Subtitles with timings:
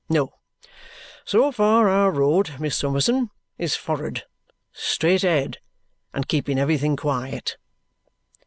[0.09, 0.33] No!
[1.25, 4.23] So far our road, Miss Summerson, is for'ard
[4.73, 5.59] straight ahead
[6.11, 7.57] and keeping everything quiet!"